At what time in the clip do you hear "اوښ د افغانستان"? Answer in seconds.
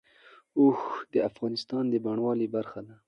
0.59-1.83